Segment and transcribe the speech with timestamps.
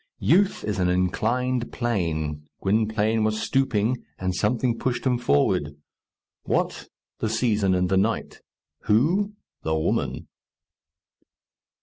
[0.17, 2.47] Youth is an inclined plane.
[2.59, 5.75] Gwynplaine was stooping, and something pushed him forward.
[6.41, 6.87] What?
[7.19, 8.41] the season, and the night.
[8.85, 9.33] Who?
[9.61, 10.27] the woman.